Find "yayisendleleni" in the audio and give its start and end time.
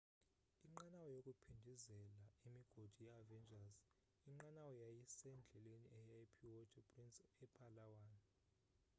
4.81-5.87